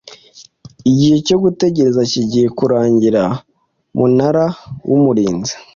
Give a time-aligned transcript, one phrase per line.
[0.89, 3.21] igihe cyo gutegereza kigiye kurangira
[3.93, 4.45] umunara
[4.89, 5.53] w umurinzi